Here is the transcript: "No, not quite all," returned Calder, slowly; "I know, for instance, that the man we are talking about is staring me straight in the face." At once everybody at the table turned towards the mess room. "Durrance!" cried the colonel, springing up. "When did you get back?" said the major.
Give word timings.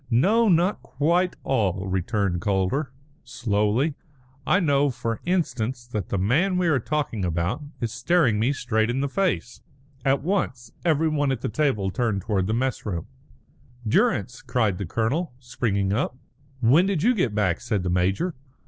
"No, 0.09 0.49
not 0.49 0.81
quite 0.81 1.35
all," 1.43 1.85
returned 1.85 2.41
Calder, 2.41 2.91
slowly; 3.23 3.93
"I 4.47 4.59
know, 4.59 4.89
for 4.89 5.21
instance, 5.27 5.85
that 5.85 6.09
the 6.09 6.17
man 6.17 6.57
we 6.57 6.65
are 6.69 6.79
talking 6.79 7.23
about 7.23 7.61
is 7.81 7.91
staring 7.93 8.39
me 8.39 8.51
straight 8.51 8.89
in 8.89 9.01
the 9.01 9.07
face." 9.07 9.61
At 10.03 10.23
once 10.23 10.71
everybody 10.83 11.33
at 11.33 11.41
the 11.41 11.49
table 11.49 11.91
turned 11.91 12.23
towards 12.23 12.47
the 12.47 12.53
mess 12.55 12.83
room. 12.83 13.05
"Durrance!" 13.87 14.41
cried 14.41 14.79
the 14.79 14.87
colonel, 14.87 15.33
springing 15.37 15.93
up. 15.93 16.17
"When 16.61 16.87
did 16.87 17.03
you 17.03 17.13
get 17.13 17.35
back?" 17.35 17.61
said 17.61 17.83
the 17.83 17.91
major. 17.91 18.33